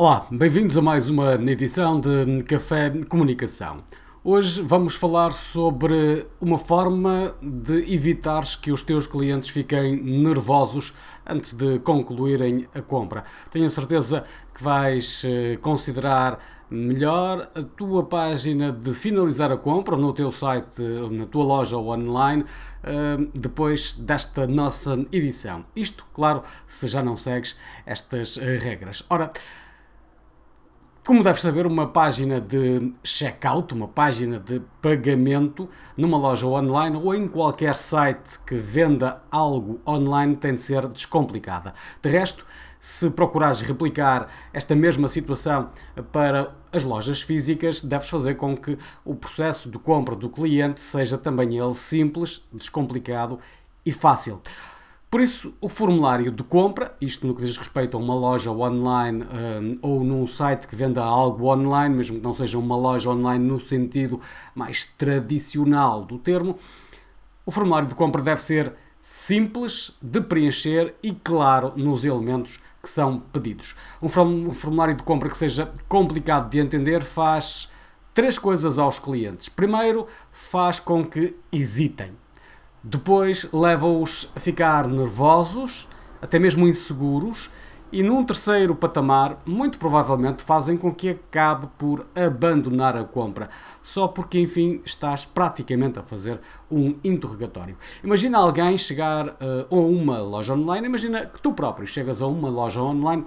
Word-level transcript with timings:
Olá, 0.00 0.26
bem-vindos 0.30 0.78
a 0.78 0.80
mais 0.80 1.10
uma 1.10 1.34
edição 1.34 2.00
de 2.00 2.42
Café 2.44 2.88
Comunicação. 3.06 3.84
Hoje 4.24 4.62
vamos 4.62 4.94
falar 4.94 5.30
sobre 5.30 6.26
uma 6.40 6.56
forma 6.56 7.34
de 7.42 7.94
evitares 7.94 8.56
que 8.56 8.72
os 8.72 8.82
teus 8.82 9.06
clientes 9.06 9.50
fiquem 9.50 10.02
nervosos 10.02 10.94
antes 11.26 11.52
de 11.52 11.80
concluírem 11.80 12.66
a 12.74 12.80
compra. 12.80 13.24
Tenho 13.50 13.70
certeza 13.70 14.24
que 14.54 14.64
vais 14.64 15.22
eh, 15.22 15.58
considerar 15.60 16.38
melhor 16.70 17.50
a 17.54 17.62
tua 17.62 18.02
página 18.02 18.72
de 18.72 18.94
finalizar 18.94 19.52
a 19.52 19.58
compra 19.58 19.98
no 19.98 20.14
teu 20.14 20.32
site, 20.32 20.80
na 21.10 21.26
tua 21.26 21.44
loja 21.44 21.76
ou 21.76 21.90
online, 21.90 22.46
eh, 22.82 23.18
depois 23.34 23.92
desta 23.92 24.46
nossa 24.46 24.98
edição. 25.12 25.62
Isto, 25.76 26.06
claro, 26.14 26.42
se 26.66 26.88
já 26.88 27.02
não 27.02 27.18
segues 27.18 27.54
estas 27.84 28.38
eh, 28.38 28.56
regras. 28.56 29.04
Ora, 29.10 29.30
como 31.04 31.22
deves 31.22 31.40
saber, 31.40 31.66
uma 31.66 31.88
página 31.88 32.40
de 32.40 32.92
checkout, 33.02 33.72
uma 33.74 33.88
página 33.88 34.38
de 34.38 34.60
pagamento 34.82 35.68
numa 35.96 36.18
loja 36.18 36.46
online 36.46 36.96
ou 36.96 37.14
em 37.14 37.26
qualquer 37.26 37.74
site 37.74 38.38
que 38.46 38.54
venda 38.54 39.22
algo 39.30 39.80
online 39.86 40.36
tem 40.36 40.54
de 40.54 40.60
ser 40.60 40.86
descomplicada. 40.88 41.74
De 42.02 42.10
resto, 42.10 42.44
se 42.78 43.10
procurares 43.10 43.60
replicar 43.60 44.28
esta 44.52 44.74
mesma 44.74 45.08
situação 45.08 45.68
para 46.12 46.54
as 46.72 46.84
lojas 46.84 47.22
físicas, 47.22 47.82
deves 47.82 48.08
fazer 48.08 48.34
com 48.34 48.56
que 48.56 48.78
o 49.04 49.14
processo 49.14 49.70
de 49.70 49.78
compra 49.78 50.14
do 50.14 50.28
cliente 50.28 50.80
seja 50.80 51.18
também 51.18 51.58
ele 51.58 51.74
simples, 51.74 52.46
descomplicado 52.52 53.38
e 53.84 53.92
fácil. 53.92 54.40
Por 55.10 55.20
isso, 55.20 55.52
o 55.60 55.68
formulário 55.68 56.30
de 56.30 56.44
compra, 56.44 56.94
isto 57.00 57.26
no 57.26 57.34
que 57.34 57.42
diz 57.42 57.56
respeito 57.56 57.96
a 57.96 58.00
uma 58.00 58.14
loja 58.14 58.52
online 58.52 59.24
um, 59.24 59.74
ou 59.82 60.04
num 60.04 60.24
site 60.24 60.68
que 60.68 60.76
venda 60.76 61.02
algo 61.02 61.46
online, 61.52 61.96
mesmo 61.96 62.18
que 62.18 62.24
não 62.24 62.32
seja 62.32 62.56
uma 62.56 62.76
loja 62.76 63.10
online 63.10 63.44
no 63.44 63.58
sentido 63.58 64.20
mais 64.54 64.84
tradicional 64.84 66.04
do 66.04 66.16
termo, 66.16 66.56
o 67.44 67.50
formulário 67.50 67.88
de 67.88 67.94
compra 67.96 68.22
deve 68.22 68.40
ser 68.40 68.72
simples 69.00 69.96
de 70.00 70.20
preencher 70.20 70.94
e 71.02 71.10
claro 71.12 71.72
nos 71.74 72.04
elementos 72.04 72.62
que 72.80 72.88
são 72.88 73.18
pedidos. 73.18 73.74
Um 74.00 74.08
formulário 74.08 74.94
de 74.94 75.02
compra 75.02 75.28
que 75.28 75.36
seja 75.36 75.72
complicado 75.88 76.48
de 76.48 76.60
entender 76.60 77.02
faz 77.02 77.68
três 78.14 78.38
coisas 78.38 78.78
aos 78.78 79.00
clientes. 79.00 79.48
Primeiro, 79.48 80.06
faz 80.30 80.78
com 80.78 81.04
que 81.04 81.36
hesitem. 81.50 82.19
Depois 82.82 83.46
leva-os 83.52 84.30
a 84.34 84.40
ficar 84.40 84.88
nervosos, 84.88 85.88
até 86.22 86.38
mesmo 86.38 86.66
inseguros, 86.66 87.50
e 87.92 88.02
num 88.02 88.24
terceiro 88.24 88.74
patamar, 88.74 89.38
muito 89.44 89.78
provavelmente 89.78 90.44
fazem 90.44 90.76
com 90.76 90.94
que 90.94 91.08
acabe 91.08 91.68
por 91.76 92.06
abandonar 92.14 92.96
a 92.96 93.04
compra, 93.04 93.50
só 93.82 94.06
porque, 94.06 94.38
enfim, 94.38 94.80
estás 94.84 95.26
praticamente 95.26 95.98
a 95.98 96.02
fazer 96.02 96.40
um 96.70 96.94
interrogatório. 97.02 97.76
Imagina 98.02 98.38
alguém 98.38 98.78
chegar 98.78 99.26
uh, 99.28 99.66
a 99.70 99.74
uma 99.74 100.20
loja 100.20 100.54
online, 100.54 100.86
imagina 100.86 101.26
que 101.26 101.40
tu 101.40 101.52
próprio 101.52 101.86
chegas 101.86 102.22
a 102.22 102.26
uma 102.26 102.48
loja 102.48 102.80
online 102.80 103.24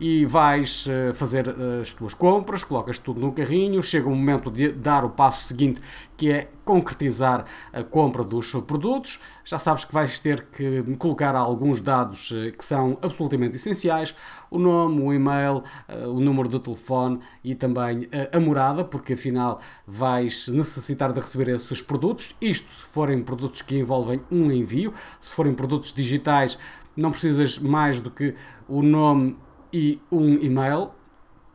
e 0.00 0.24
vais 0.24 0.86
uh, 0.86 1.12
fazer 1.12 1.46
uh, 1.46 1.82
as 1.82 1.92
tuas 1.92 2.14
compras, 2.14 2.64
colocas 2.64 2.98
tudo 2.98 3.20
no 3.20 3.32
carrinho, 3.32 3.82
chega 3.82 4.08
o 4.08 4.16
momento 4.16 4.50
de 4.50 4.72
dar 4.72 5.04
o 5.04 5.10
passo 5.10 5.46
seguinte, 5.46 5.82
que 6.16 6.30
é 6.30 6.48
concretizar 6.64 7.44
a 7.70 7.82
compra 7.82 8.24
dos 8.24 8.50
produtos. 8.66 9.20
Já 9.44 9.58
sabes 9.58 9.84
que 9.84 9.92
vais 9.92 10.18
ter 10.18 10.46
que 10.46 10.82
colocar 10.96 11.36
alguns 11.36 11.82
dados 11.82 12.30
uh, 12.30 12.50
que 12.56 12.64
são 12.64 12.96
absolutamente 13.02 13.56
essenciais: 13.56 14.16
o 14.50 14.58
nome, 14.58 15.02
o 15.02 15.12
e-mail, 15.12 15.62
o 16.08 16.18
número 16.18 16.48
de 16.48 16.58
telefone 16.58 17.20
e 17.44 17.54
também 17.54 18.08
a 18.32 18.40
morada, 18.40 18.82
porque 18.84 19.12
afinal 19.12 19.60
vais 19.86 20.48
necessitar 20.48 21.12
de 21.12 21.20
receber 21.20 21.48
esses 21.48 21.82
produtos. 21.82 22.34
Isto 22.40 22.72
se 22.72 22.86
forem 22.86 23.22
produtos 23.22 23.60
que 23.60 23.78
envolvem 23.78 24.22
um 24.30 24.50
envio, 24.50 24.94
se 25.20 25.34
forem 25.34 25.52
produtos 25.52 25.92
digitais, 25.92 26.58
não 26.96 27.10
precisas 27.10 27.58
mais 27.58 28.00
do 28.00 28.10
que 28.10 28.34
o 28.66 28.82
nome 28.82 29.36
e 29.72 30.00
um 30.10 30.34
e-mail. 30.34 30.90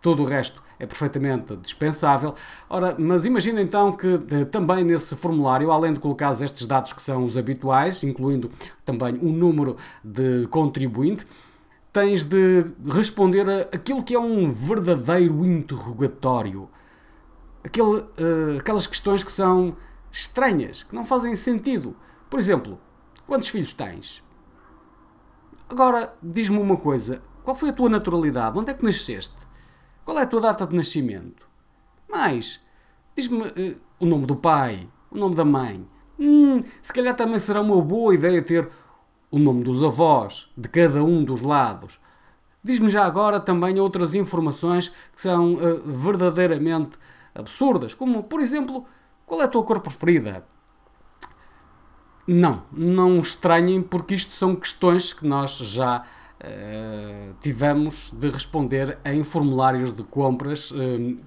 Todo 0.02 0.24
o 0.24 0.26
resto 0.26 0.62
é 0.78 0.86
perfeitamente 0.86 1.56
dispensável. 1.58 2.36
Ora, 2.70 2.96
mas 2.98 3.26
imagina 3.26 3.62
então 3.62 3.92
que 3.92 4.20
eh, 4.32 4.46
também 4.46 4.84
nesse 4.84 5.16
formulário, 5.16 5.72
além 5.72 5.94
de 5.94 6.00
colocar 6.00 6.32
estes 6.42 6.66
dados 6.66 6.94
que 6.94 7.02
são 7.02 7.26
os 7.26 7.38
habituais, 7.38 8.04
incluindo 8.04 8.52
também 8.84 9.16
o 9.16 9.28
um 9.28 9.32
número 9.32 9.78
de 10.04 10.48
contribuinte, 10.48 11.26
tens 11.92 12.24
de 12.24 12.66
responder 12.86 13.50
a 13.50 13.62
aquilo 13.74 14.04
que 14.04 14.14
é 14.14 14.20
um 14.20 14.52
verdadeiro 14.52 15.46
interrogatório. 15.46 16.70
Aquele, 17.64 18.00
uh, 18.00 18.60
aquelas 18.60 18.86
questões 18.86 19.24
que 19.24 19.32
são 19.32 19.76
estranhas, 20.12 20.84
que 20.84 20.94
não 20.94 21.06
fazem 21.06 21.36
sentido. 21.36 21.96
Por 22.30 22.38
exemplo, 22.38 22.80
quantos 23.26 23.48
filhos 23.48 23.74
tens? 23.74 24.22
Agora, 25.70 26.14
diz-me 26.22 26.58
uma 26.58 26.78
coisa: 26.78 27.22
qual 27.46 27.56
foi 27.56 27.70
a 27.70 27.74
tua 27.74 27.88
naturalidade? 27.88 28.58
Onde 28.58 28.72
é 28.72 28.74
que 28.74 28.84
nasceste? 28.84 29.36
Qual 30.04 30.18
é 30.18 30.24
a 30.24 30.28
tua 30.28 30.42
data 30.42 30.66
de 30.66 30.76
nascimento? 30.76 31.48
Mais, 32.10 32.60
diz-me 33.16 33.44
uh, 33.44 33.80
o 34.00 34.06
nome 34.06 34.26
do 34.26 34.36
pai, 34.36 34.90
o 35.12 35.18
nome 35.18 35.36
da 35.36 35.46
mãe. 35.46 35.88
Hum, 36.20 36.60
se 36.82 36.92
calhar 36.92 37.16
também 37.16 37.40
será 37.40 37.62
uma 37.62 37.80
boa 37.82 38.16
ideia 38.16 38.42
ter 38.42 38.68
o 39.30 39.38
nome 39.38 39.64
dos 39.64 39.84
avós, 39.84 40.50
de 40.58 40.68
cada 40.68 41.04
um 41.04 41.24
dos 41.24 41.42
lados. 41.42 42.00
Diz-me 42.64 42.90
já 42.90 43.06
agora 43.06 43.40
também 43.40 43.80
outras 43.80 44.16
informações 44.16 44.90
que 45.16 45.22
são 45.22 45.54
uh, 45.54 45.84
verdadeiramente 45.86 46.98
absurdas, 47.36 47.94
como, 47.94 48.24
por 48.24 48.40
exemplo, 48.40 48.86
qual 49.24 49.42
é 49.42 49.44
a 49.44 49.48
tua 49.48 49.64
cor 49.64 49.82
preferida? 49.82 50.44
Não, 52.28 52.64
não 52.72 53.20
estranhem, 53.20 53.84
porque 53.84 54.16
isto 54.16 54.34
são 54.34 54.56
questões 54.56 55.14
que 55.14 55.28
nós 55.28 55.58
já 55.58 56.04
Uh, 56.38 57.34
tivemos 57.40 58.12
de 58.12 58.30
responder 58.30 58.98
em 59.06 59.24
formulários 59.24 59.90
de 59.94 60.04
compras, 60.04 60.70
uh, 60.70 60.76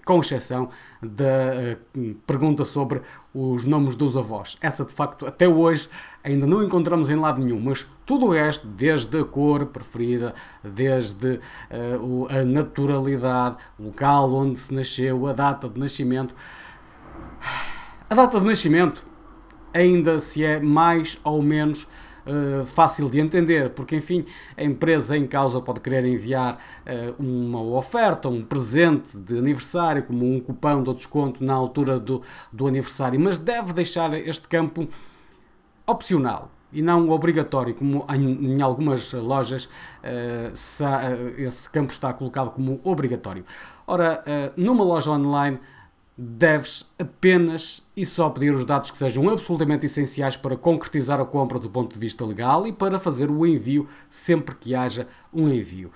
com 0.04 0.20
exceção 0.20 0.68
da 1.02 1.78
uh, 1.96 2.14
pergunta 2.26 2.62
sobre 2.62 3.00
os 3.32 3.64
nomes 3.64 3.96
dos 3.96 4.18
avós. 4.18 4.58
Essa, 4.60 4.84
de 4.84 4.92
facto, 4.92 5.26
até 5.26 5.48
hoje 5.48 5.88
ainda 6.22 6.46
não 6.46 6.62
encontramos 6.62 7.08
em 7.08 7.16
lado 7.16 7.42
nenhum, 7.42 7.58
mas 7.58 7.86
tudo 8.04 8.26
o 8.26 8.30
resto, 8.30 8.66
desde 8.66 9.18
a 9.18 9.24
cor 9.24 9.64
preferida, 9.66 10.34
desde 10.62 11.40
a 12.28 12.44
naturalidade, 12.44 13.56
o 13.78 13.84
local 13.84 14.32
onde 14.34 14.60
se 14.60 14.74
nasceu, 14.74 15.26
a 15.26 15.32
data 15.32 15.68
de 15.68 15.80
nascimento. 15.80 16.34
A 18.10 18.14
data 18.14 18.38
de 18.40 18.46
nascimento 18.46 19.06
ainda 19.72 20.20
se 20.20 20.44
é 20.44 20.60
mais 20.60 21.18
ou 21.24 21.42
menos 21.42 21.86
uh, 22.28 22.66
fácil 22.66 23.08
de 23.08 23.18
entender, 23.18 23.70
porque 23.70 23.96
enfim, 23.96 24.24
a 24.56 24.62
empresa 24.62 25.16
em 25.16 25.26
causa 25.26 25.60
pode 25.60 25.80
querer 25.80 26.04
enviar 26.04 26.58
uh, 26.86 27.22
uma 27.22 27.62
oferta, 27.62 28.28
um 28.28 28.44
presente 28.44 29.16
de 29.16 29.38
aniversário, 29.38 30.02
como 30.02 30.24
um 30.24 30.40
cupão 30.40 30.82
de 30.82 30.94
desconto 30.94 31.42
na 31.42 31.54
altura 31.54 31.98
do, 31.98 32.22
do 32.52 32.66
aniversário, 32.66 33.18
mas 33.18 33.38
deve 33.38 33.72
deixar 33.72 34.12
este 34.14 34.46
campo 34.46 34.88
opcional 35.86 36.50
e 36.70 36.82
não 36.82 37.08
obrigatório, 37.08 37.74
como 37.74 38.04
em, 38.14 38.54
em 38.54 38.62
algumas 38.62 39.12
lojas 39.12 39.64
uh, 39.64 41.38
esse 41.38 41.68
campo 41.70 41.92
está 41.92 42.12
colocado 42.12 42.50
como 42.50 42.80
obrigatório. 42.84 43.44
Ora, 43.86 44.22
numa 44.54 44.84
loja 44.84 45.10
online 45.10 45.58
deves 46.20 46.92
apenas 46.98 47.86
e 47.96 48.04
só 48.04 48.28
pedir 48.28 48.52
os 48.52 48.64
dados 48.64 48.90
que 48.90 48.98
sejam 48.98 49.30
absolutamente 49.30 49.86
essenciais 49.86 50.36
para 50.36 50.56
concretizar 50.56 51.20
a 51.20 51.24
compra 51.24 51.60
do 51.60 51.70
ponto 51.70 51.94
de 51.94 52.00
vista 52.00 52.24
legal 52.24 52.66
e 52.66 52.72
para 52.72 52.98
fazer 52.98 53.30
o 53.30 53.46
envio 53.46 53.86
sempre 54.10 54.56
que 54.56 54.74
haja 54.74 55.06
um 55.32 55.48
envio. 55.48 55.92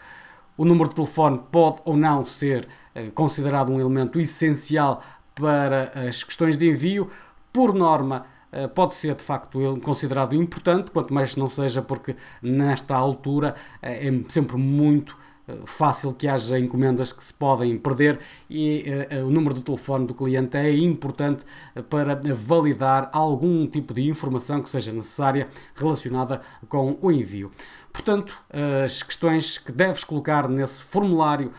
O 0.57 0.65
número 0.65 0.91
de 0.91 0.95
telefone 0.95 1.41
pode 1.51 1.79
ou 1.85 1.97
não 1.97 2.25
ser 2.25 2.69
eh, 2.95 3.11
considerado 3.13 3.73
um 3.73 3.81
elemento 3.81 4.21
essencial 4.21 5.03
para 5.35 5.91
as 6.09 6.23
questões 6.23 6.57
de 6.57 6.69
envio. 6.71 7.11
Por 7.53 7.75
norma, 7.75 8.27
eh, 8.53 8.69
pode 8.69 8.95
ser 8.95 9.17
de 9.17 9.25
facto 9.25 9.59
considerado 9.83 10.37
importante, 10.37 10.93
quanto 10.93 11.13
mais 11.13 11.35
não 11.35 11.51
seja 11.51 11.83
porque 11.83 12.15
nesta 12.41 12.95
altura 12.95 13.57
eh, 13.83 14.07
é 14.09 14.25
sempre 14.29 14.57
muito 14.57 15.17
fácil 15.65 16.15
que 16.15 16.29
haja 16.29 16.59
encomendas 16.59 17.13
que 17.13 17.23
se 17.23 17.35
podem 17.35 17.77
perder 17.77 18.21
e 18.49 18.85
uh, 19.13 19.27
o 19.27 19.31
número 19.31 19.55
do 19.55 19.61
telefone 19.61 20.07
do 20.07 20.15
cliente 20.15 20.57
é 20.57 20.71
importante 20.73 21.45
para 21.91 22.19
validar 22.35 23.11
algum 23.13 23.67
tipo 23.67 23.93
de 23.93 24.09
informação 24.09 24.63
que 24.63 24.71
seja 24.71 24.93
necessária 24.93 25.49
relacionada 25.75 26.41
com 26.69 26.97
o 27.01 27.11
envio. 27.11 27.51
Portanto, 27.93 28.43
as 28.85 29.03
questões 29.03 29.59
que 29.59 29.71
deves 29.71 30.03
colocar 30.03 30.49
nesse 30.49 30.83
formulário 30.83 31.53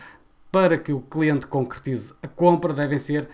para 0.50 0.78
que 0.78 0.92
o 0.92 1.00
cliente 1.00 1.46
concretize 1.46 2.12
a 2.22 2.28
compra 2.28 2.72
devem 2.72 2.98
ser 2.98 3.28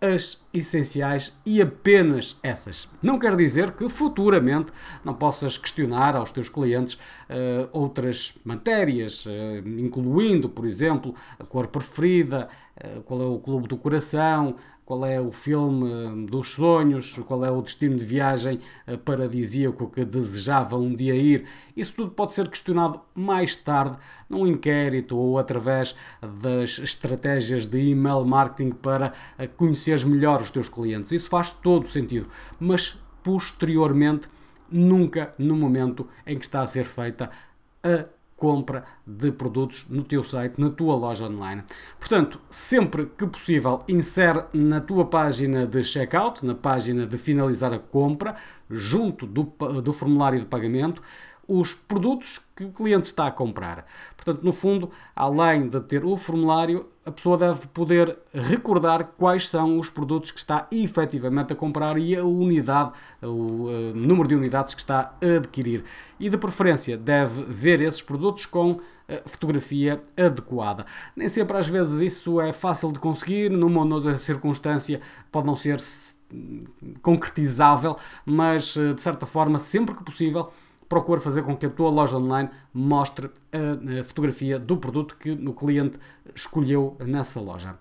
as 0.00 0.43
essenciais 0.54 1.36
e 1.44 1.60
apenas 1.60 2.38
essas. 2.42 2.88
Não 3.02 3.18
quer 3.18 3.36
dizer 3.36 3.72
que 3.72 3.88
futuramente 3.88 4.72
não 5.04 5.12
possas 5.12 5.58
questionar 5.58 6.14
aos 6.14 6.30
teus 6.30 6.48
clientes 6.48 6.94
uh, 6.94 7.68
outras 7.72 8.34
matérias, 8.44 9.26
uh, 9.26 9.30
incluindo, 9.78 10.48
por 10.48 10.64
exemplo, 10.64 11.14
a 11.38 11.44
cor 11.44 11.66
preferida, 11.66 12.48
uh, 12.76 13.02
qual 13.02 13.20
é 13.20 13.26
o 13.26 13.38
clube 13.38 13.66
do 13.66 13.76
coração, 13.76 14.54
qual 14.84 15.04
é 15.06 15.18
o 15.18 15.32
filme 15.32 16.26
dos 16.26 16.50
sonhos, 16.50 17.16
qual 17.26 17.42
é 17.42 17.50
o 17.50 17.62
destino 17.62 17.96
de 17.96 18.04
viagem 18.04 18.60
paradisíaco 19.02 19.88
que 19.88 20.04
desejava 20.04 20.76
um 20.76 20.94
dia 20.94 21.14
ir. 21.14 21.46
Isso 21.74 21.94
tudo 21.94 22.10
pode 22.10 22.34
ser 22.34 22.46
questionado 22.48 23.00
mais 23.14 23.56
tarde 23.56 23.96
num 24.28 24.46
inquérito 24.46 25.16
ou 25.16 25.38
através 25.38 25.96
das 26.42 26.78
estratégias 26.78 27.64
de 27.64 27.92
email 27.92 28.26
marketing 28.26 28.72
para 28.72 29.14
conheceres 29.56 30.04
melhor 30.04 30.42
os 30.44 30.50
teus 30.50 30.68
clientes. 30.68 31.12
Isso 31.12 31.28
faz 31.28 31.52
todo 31.52 31.88
sentido, 31.88 32.28
mas 32.58 32.98
posteriormente, 33.22 34.28
nunca 34.70 35.32
no 35.38 35.56
momento 35.56 36.08
em 36.26 36.38
que 36.38 36.44
está 36.44 36.62
a 36.62 36.66
ser 36.66 36.84
feita 36.84 37.30
a 37.82 38.06
compra 38.36 38.84
de 39.06 39.30
produtos 39.30 39.86
no 39.88 40.02
teu 40.02 40.24
site, 40.24 40.60
na 40.60 40.70
tua 40.70 40.94
loja 40.96 41.24
online. 41.24 41.62
Portanto, 41.98 42.40
sempre 42.50 43.06
que 43.16 43.26
possível, 43.26 43.82
insere 43.88 44.44
na 44.52 44.80
tua 44.80 45.06
página 45.06 45.66
de 45.66 45.82
checkout, 45.84 46.44
na 46.44 46.54
página 46.54 47.06
de 47.06 47.16
finalizar 47.16 47.72
a 47.72 47.78
compra, 47.78 48.34
junto 48.68 49.26
do, 49.26 49.44
do 49.82 49.92
formulário 49.92 50.40
de 50.40 50.46
pagamento, 50.46 51.00
os 51.46 51.74
produtos 51.74 52.40
que 52.56 52.64
o 52.64 52.72
cliente 52.72 53.06
está 53.06 53.26
a 53.26 53.30
comprar. 53.30 53.84
Portanto, 54.16 54.42
no 54.42 54.52
fundo, 54.52 54.90
além 55.14 55.68
de 55.68 55.80
ter 55.80 56.04
o 56.04 56.16
formulário, 56.16 56.86
a 57.04 57.10
pessoa 57.10 57.36
deve 57.36 57.66
poder 57.68 58.16
recordar 58.32 59.12
quais 59.18 59.48
são 59.48 59.78
os 59.78 59.90
produtos 59.90 60.30
que 60.30 60.38
está 60.38 60.66
efetivamente 60.70 61.52
a 61.52 61.56
comprar 61.56 61.98
e 61.98 62.16
a 62.16 62.24
unidade, 62.24 62.92
o 63.22 63.26
uh, 63.26 63.94
número 63.94 64.28
de 64.28 64.34
unidades 64.34 64.72
que 64.72 64.80
está 64.80 65.14
a 65.20 65.36
adquirir. 65.36 65.84
E 66.18 66.30
de 66.30 66.38
preferência, 66.38 66.96
deve 66.96 67.42
ver 67.44 67.80
esses 67.80 68.00
produtos 68.00 68.46
com 68.46 68.80
fotografia 69.26 70.00
adequada. 70.16 70.86
Nem 71.14 71.28
sempre, 71.28 71.56
às 71.56 71.68
vezes, 71.68 72.00
isso 72.00 72.40
é 72.40 72.52
fácil 72.52 72.92
de 72.92 72.98
conseguir, 72.98 73.50
numa 73.50 73.80
ou 73.80 73.86
noutra 73.86 74.16
circunstância 74.16 75.00
pode 75.30 75.46
não 75.46 75.56
ser 75.56 75.78
concretizável, 77.02 77.96
mas 78.24 78.76
eh, 78.76 78.92
de 78.92 79.00
certa 79.00 79.24
forma, 79.26 79.58
sempre 79.58 79.94
que 79.94 80.02
possível, 80.02 80.50
procure 80.88 81.20
fazer 81.20 81.42
com 81.42 81.56
que 81.56 81.66
a 81.66 81.70
tua 81.70 81.90
loja 81.90 82.16
online 82.16 82.50
mostre 82.72 83.30
a, 83.52 84.04
fotografia 84.04 84.58
do 84.58 84.76
produto 84.76 85.16
que 85.16 85.30
o 85.30 85.52
cliente 85.52 85.98
escolheu 86.34 86.96
nessa 87.00 87.40
loja. 87.40 87.76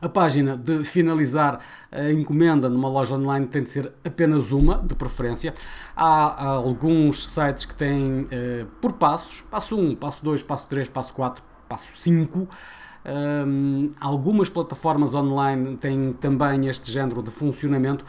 A 0.00 0.08
página 0.08 0.56
de 0.56 0.82
finalizar 0.82 1.60
a 1.92 2.10
encomenda 2.10 2.70
numa 2.70 2.88
loja 2.88 3.14
online 3.14 3.46
tem 3.46 3.62
de 3.62 3.68
ser 3.68 3.92
apenas 4.02 4.50
uma, 4.50 4.78
de 4.78 4.94
preferência. 4.94 5.52
Há, 5.94 6.44
alguns 6.54 7.28
sites 7.28 7.66
que 7.66 7.74
têm 7.74 8.26
eh, 8.30 8.64
por 8.80 8.94
passos: 8.94 9.42
passo 9.42 9.78
1, 9.78 9.96
passo 9.96 10.24
2, 10.24 10.42
passo 10.42 10.66
3, 10.68 10.88
passo 10.88 11.12
4, 11.12 11.44
passo 11.68 11.88
5. 11.96 12.48
Um, 13.02 13.90
algumas 14.00 14.48
plataformas 14.48 15.14
online 15.14 15.76
têm 15.76 16.12
também 16.14 16.66
este 16.68 16.90
género 16.90 17.22
de 17.22 17.30
funcionamento. 17.30 18.04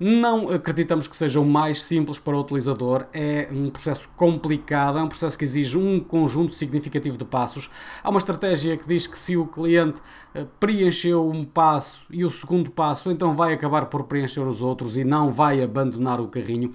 Não 0.00 0.48
acreditamos 0.48 1.08
que 1.08 1.16
seja 1.16 1.40
o 1.40 1.44
mais 1.44 1.82
simples 1.82 2.18
para 2.18 2.36
o 2.36 2.40
utilizador, 2.40 3.06
é 3.12 3.48
um 3.50 3.68
processo 3.68 4.08
complicado, 4.16 4.96
é 4.96 5.02
um 5.02 5.08
processo 5.08 5.36
que 5.36 5.44
exige 5.44 5.76
um 5.76 5.98
conjunto 5.98 6.54
significativo 6.54 7.16
de 7.16 7.24
passos. 7.24 7.68
Há 8.00 8.08
uma 8.08 8.18
estratégia 8.18 8.76
que 8.76 8.86
diz 8.86 9.08
que 9.08 9.18
se 9.18 9.36
o 9.36 9.44
cliente 9.44 10.00
eh, 10.36 10.46
preencheu 10.60 11.28
um 11.28 11.44
passo 11.44 12.06
e 12.10 12.24
o 12.24 12.30
segundo 12.30 12.70
passo, 12.70 13.10
então 13.10 13.34
vai 13.34 13.52
acabar 13.52 13.86
por 13.86 14.04
preencher 14.04 14.42
os 14.42 14.62
outros 14.62 14.96
e 14.96 15.02
não 15.02 15.32
vai 15.32 15.60
abandonar 15.60 16.20
o 16.20 16.28
carrinho. 16.28 16.70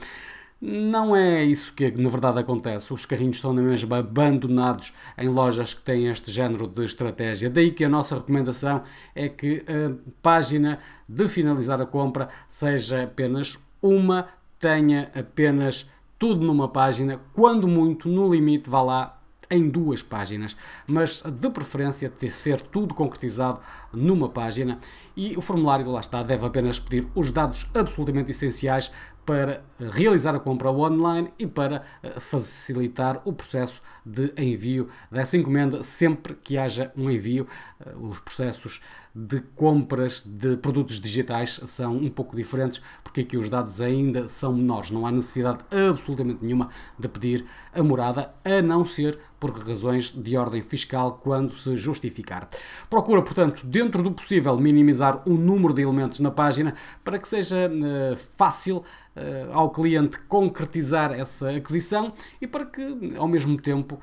Não 0.65 1.13
é 1.13 1.43
isso 1.43 1.73
que 1.73 1.91
na 1.91 2.07
verdade 2.07 2.39
acontece. 2.39 2.93
Os 2.93 3.05
carrinhos 3.05 3.41
são 3.41 3.51
na 3.51 3.61
mesma 3.61 3.97
abandonados 3.97 4.93
em 5.17 5.27
lojas 5.27 5.73
que 5.73 5.81
têm 5.81 6.07
este 6.07 6.31
género 6.31 6.67
de 6.67 6.85
estratégia. 6.85 7.49
Daí 7.49 7.69
que 7.69 7.83
a 7.83 7.89
nossa 7.89 8.15
recomendação 8.15 8.81
é 9.13 9.27
que 9.27 9.65
a 9.67 9.93
página 10.21 10.79
de 11.05 11.27
finalizar 11.27 11.81
a 11.81 11.85
compra 11.85 12.29
seja 12.47 13.03
apenas 13.03 13.61
uma, 13.81 14.29
tenha 14.57 15.11
apenas 15.13 15.89
tudo 16.17 16.45
numa 16.45 16.69
página, 16.69 17.19
quando 17.33 17.67
muito, 17.67 18.07
no 18.07 18.33
limite, 18.33 18.69
vá 18.69 18.81
lá 18.81 19.19
em 19.51 19.69
duas 19.69 20.01
páginas, 20.01 20.55
mas 20.87 21.21
de 21.21 21.49
preferência 21.49 22.09
de 22.09 22.29
ser 22.29 22.61
tudo 22.61 22.93
concretizado 22.93 23.59
numa 23.91 24.29
página 24.29 24.79
e 25.15 25.37
o 25.37 25.41
formulário 25.41 25.89
lá 25.91 25.99
está 25.99 26.23
deve 26.23 26.45
apenas 26.45 26.79
pedir 26.79 27.07
os 27.13 27.29
dados 27.29 27.69
absolutamente 27.73 28.31
essenciais 28.31 28.91
para 29.25 29.63
realizar 29.79 30.35
a 30.35 30.39
compra 30.39 30.71
online 30.71 31.33
e 31.39 31.47
para 31.47 31.83
eh, 32.01 32.19
facilitar 32.19 33.21
o 33.25 33.33
processo 33.33 33.81
de 34.05 34.33
envio 34.37 34.89
dessa 35.11 35.37
encomenda 35.37 35.83
sempre 35.83 36.35
que 36.35 36.57
haja 36.57 36.91
um 36.95 37.09
envio. 37.09 37.47
Eh, 37.79 37.93
os 37.99 38.19
processos 38.19 38.81
de 39.15 39.41
compras 39.55 40.21
de 40.25 40.57
produtos 40.57 40.99
digitais 40.99 41.61
são 41.67 41.97
um 41.97 42.09
pouco 42.09 42.35
diferentes 42.35 42.81
porque 43.03 43.21
aqui 43.21 43.37
os 43.37 43.47
dados 43.47 43.79
ainda 43.79 44.27
são 44.27 44.53
menores. 44.53 44.89
Não 44.89 45.05
há 45.05 45.11
necessidade 45.11 45.59
absolutamente 45.69 46.43
nenhuma 46.43 46.69
de 46.97 47.07
pedir 47.07 47.45
a 47.71 47.83
morada, 47.83 48.33
a 48.43 48.61
não 48.61 48.83
ser 48.83 49.19
por 49.39 49.51
razões 49.51 50.11
de 50.11 50.35
ordem 50.35 50.63
fiscal 50.63 51.19
quando 51.21 51.53
se 51.53 51.77
justificar. 51.77 52.47
Procura, 52.89 53.21
portanto, 53.21 53.65
dentro 53.67 54.01
do 54.01 54.11
possível, 54.11 54.57
minimizar 54.57 55.21
o 55.29 55.33
número 55.33 55.73
de 55.73 55.83
elementos 55.83 56.19
na 56.19 56.31
página 56.31 56.73
para 57.03 57.19
que 57.19 57.27
seja 57.27 57.69
uh, 57.69 58.17
fácil 58.35 58.77
uh, 58.77 59.51
ao 59.51 59.69
cliente 59.69 60.17
concretizar 60.27 61.11
essa 61.11 61.51
aquisição 61.51 62.13
e 62.41 62.47
para 62.47 62.65
que, 62.65 63.13
ao 63.15 63.27
mesmo 63.27 63.61
tempo, 63.61 63.99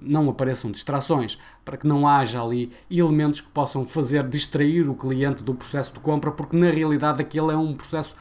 não 0.00 0.28
apareçam 0.28 0.70
distrações, 0.70 1.38
para 1.64 1.76
que 1.76 1.86
não 1.86 2.06
haja 2.06 2.42
ali 2.42 2.72
elementos 2.90 3.40
que 3.40 3.48
possam 3.48 3.86
fazer 3.86 4.28
distrair 4.28 4.88
o 4.88 4.94
cliente 4.94 5.42
do 5.42 5.54
processo 5.54 5.92
de 5.92 6.00
compra, 6.00 6.30
porque 6.30 6.56
na 6.56 6.70
realidade 6.70 7.20
aquele 7.20 7.52
é 7.52 7.56
um 7.56 7.74
processo 7.74 8.14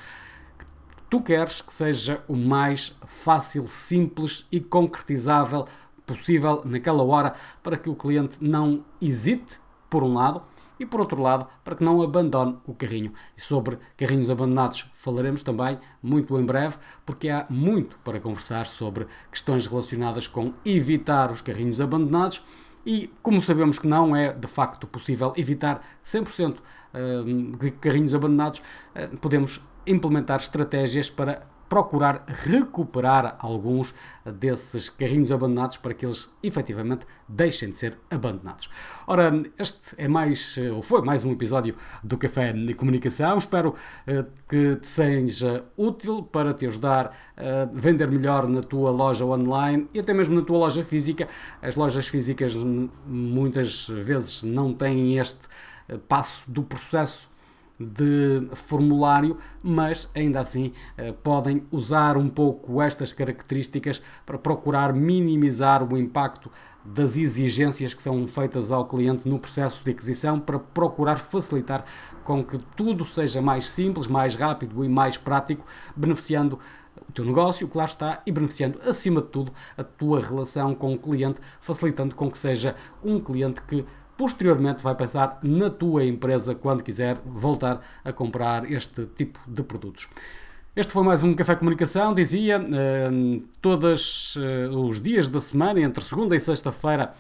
que 0.58 0.66
tu 1.10 1.22
queres 1.22 1.62
que 1.62 1.74
seja 1.74 2.24
o 2.28 2.36
mais 2.36 2.98
fácil, 3.06 3.68
simples 3.68 4.48
e 4.52 4.60
concretizável 4.60 5.68
possível 6.06 6.62
naquela 6.66 7.04
hora, 7.04 7.34
para 7.62 7.78
que 7.78 7.90
o 7.90 7.96
cliente 7.96 8.38
não 8.42 8.84
hesite, 9.02 9.60
por 9.90 10.04
um 10.04 10.14
lado, 10.14 10.42
e 10.82 10.86
por 10.86 11.00
outro 11.00 11.22
lado, 11.22 11.46
para 11.64 11.76
que 11.76 11.84
não 11.84 12.02
abandone 12.02 12.58
o 12.66 12.74
carrinho. 12.74 13.14
E 13.38 13.42
sobre 13.42 13.78
carrinhos 13.96 14.32
abandonados 14.32 14.90
falaremos 14.96 15.44
também 15.44 15.78
muito 16.02 16.36
em 16.40 16.44
breve, 16.44 16.76
porque 17.06 17.30
há 17.30 17.46
muito 17.48 18.00
para 18.00 18.20
conversar 18.20 18.66
sobre 18.66 19.06
questões 19.30 19.68
relacionadas 19.68 20.26
com 20.26 20.52
evitar 20.66 21.32
os 21.32 21.40
carrinhos 21.40 21.80
abandonados. 21.80 22.44
E 22.84 23.14
como 23.22 23.44
sabemos 23.44 23.78
que 23.78 23.86
não 23.86 24.16
é 24.16 24.34
de 24.34 24.48
facto 24.48 24.88
possível 24.88 25.34
evitar 25.38 25.86
100% 26.04 26.58
hum, 26.96 27.52
de 27.52 27.70
carrinhos 27.70 28.16
abandonados, 28.16 28.60
hum, 28.96 29.18
podemos 29.18 29.62
implementar 29.86 30.40
estratégias 30.40 31.12
para 31.12 31.46
procurar 31.72 32.26
recuperar 32.28 33.38
alguns 33.40 33.96
desses 34.26 34.90
carrinhos 34.90 35.32
abandonados 35.32 35.78
para 35.78 35.94
que 35.94 36.06
eles 36.06 36.30
efetivamente 36.44 37.08
deixem 37.30 37.70
de 37.70 37.78
ser 37.78 37.98
abandonados. 38.10 38.70
Ora, 39.08 39.32
este 39.58 39.96
é 39.98 40.06
mais, 40.06 40.58
ou 40.76 40.82
foi 40.82 41.02
mais 41.02 41.24
um 41.24 41.32
episódio 41.32 41.74
do 42.04 42.18
Café 42.18 42.52
de 42.52 42.74
Comunicação. 42.74 43.38
Espero 43.38 43.70
uh, 43.70 44.26
que 44.50 44.76
te 44.76 44.88
seja 44.88 45.64
útil 45.78 46.24
para 46.24 46.54
te 46.54 46.68
ajudar 46.68 47.16
a 47.38 47.70
vender 47.72 48.12
melhor 48.12 48.50
na 48.50 48.62
tua 48.62 48.92
loja 48.92 49.24
online 49.24 49.88
e 49.94 50.02
até 50.02 50.14
mesmo 50.14 50.36
na 50.36 50.42
tua 50.42 50.58
loja 50.58 50.84
física. 50.84 51.30
As 51.62 51.78
lojas 51.78 52.06
físicas 52.06 52.54
muitas 53.08 53.88
vezes 53.88 54.44
não 54.44 54.74
têm 54.74 55.18
este 55.18 55.48
eh, 55.88 55.98
passo 55.98 56.44
do 56.52 56.64
processo 56.64 57.31
de 57.86 58.48
formulário, 58.54 59.38
mas 59.64 60.10
ainda 60.16 60.40
assim 60.40 60.74
eh, 60.98 61.12
podem 61.12 61.64
usar 61.72 62.18
um 62.18 62.30
pouco 62.30 62.82
estas 62.82 63.14
características 63.14 64.02
para 64.26 64.38
procurar 64.38 64.94
minimizar 64.94 65.84
o 65.84 65.98
impacto 65.98 66.52
das 66.84 67.18
exigências 67.18 67.94
que 67.94 68.02
são 68.02 68.28
feitas 68.28 68.72
ao 68.72 68.86
cliente 68.86 69.28
no 69.28 69.40
processo 69.40 69.84
de 69.84 69.92
aquisição, 69.92 70.40
para 70.40 70.58
procurar 70.58 71.18
facilitar 71.18 71.86
com 72.24 72.44
que 72.44 72.58
tudo 72.76 73.06
seja 73.06 73.42
mais 73.42 73.70
simples, 73.70 74.08
mais 74.08 74.36
rápido 74.36 74.84
e 74.84 74.90
mais 74.90 75.18
prático, 75.18 75.66
beneficiando 75.96 76.60
o 77.08 77.12
teu 77.12 77.26
negócio, 77.26 77.70
lá 77.74 77.86
está, 77.86 78.22
e 78.26 78.32
beneficiando 78.32 78.80
acima 78.82 79.22
de 79.22 79.28
tudo 79.28 79.52
a 79.78 79.84
tua 79.84 80.20
relação 80.20 80.74
com 80.74 80.94
o 80.94 80.98
cliente, 80.98 81.40
facilitando 81.60 82.16
com 82.16 82.30
que 82.30 82.38
seja 82.38 82.76
um 83.04 83.20
cliente 83.20 83.62
que 83.62 83.86
posteriormente 84.22 84.84
vai 84.84 84.94
pensar 84.94 85.40
na 85.42 85.68
tua 85.68 86.06
empresa 86.06 86.54
quando 86.54 86.84
quiser 86.84 87.18
voltar 87.26 87.82
a 88.06 88.14
comprar 88.14 88.72
este 88.72 89.08
tipo 89.08 89.40
de 89.48 89.64
produtos. 89.64 90.08
Este 90.76 90.94
foi 90.94 91.04
mais 91.04 91.24
um 91.24 91.34
Café 91.34 91.56
Comunicação, 91.56 92.14
dizia, 92.14 92.62
uh, 92.62 93.44
todos 93.60 94.36
uh, 94.36 94.78
os 94.78 95.02
dias 95.02 95.28
da 95.28 95.42
semana, 95.42 95.82
entre 95.82 96.04
segunda 96.04 96.36
e 96.36 96.40
sexta-feira, 96.40 97.14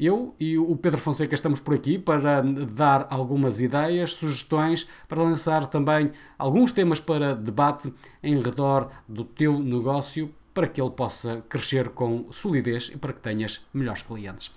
Eu 0.00 0.34
e 0.40 0.56
o 0.56 0.74
Pedro 0.74 0.98
Fonseca 0.98 1.34
estamos 1.34 1.60
por 1.60 1.74
aqui 1.74 1.98
para 1.98 2.40
dar 2.40 3.06
algumas 3.10 3.60
ideias, 3.60 4.14
sugestões, 4.14 4.88
para 5.06 5.22
lançar 5.22 5.66
também 5.66 6.12
alguns 6.38 6.72
temas 6.72 6.98
para 6.98 7.34
debate 7.34 7.92
em 8.22 8.40
redor 8.40 8.88
do 9.06 9.22
teu 9.22 9.58
negócio 9.58 10.32
para 10.54 10.66
que 10.66 10.80
ele 10.80 10.92
possa 10.92 11.44
crescer 11.46 11.90
com 11.90 12.32
solidez 12.32 12.90
e 12.94 12.96
para 12.96 13.12
que 13.12 13.20
tenhas 13.20 13.66
melhores 13.74 14.00
clientes. 14.00 14.50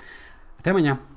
Até 0.57 0.71
amanhã! 0.71 1.14